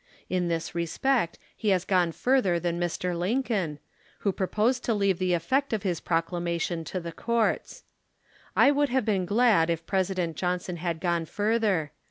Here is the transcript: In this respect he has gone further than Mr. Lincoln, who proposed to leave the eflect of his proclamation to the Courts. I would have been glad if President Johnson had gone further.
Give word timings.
In 0.31 0.47
this 0.47 0.73
respect 0.73 1.37
he 1.55 1.69
has 1.69 1.85
gone 1.85 2.11
further 2.11 2.59
than 2.59 2.79
Mr. 2.79 3.15
Lincoln, 3.15 3.77
who 4.21 4.31
proposed 4.31 4.83
to 4.85 4.95
leave 4.95 5.19
the 5.19 5.33
eflect 5.33 5.73
of 5.73 5.83
his 5.83 5.99
proclamation 5.99 6.83
to 6.85 6.99
the 6.99 7.11
Courts. 7.11 7.83
I 8.55 8.71
would 8.71 8.89
have 8.89 9.05
been 9.05 9.27
glad 9.27 9.69
if 9.69 9.85
President 9.85 10.37
Johnson 10.37 10.77
had 10.77 11.01
gone 11.01 11.25
further. 11.25 11.91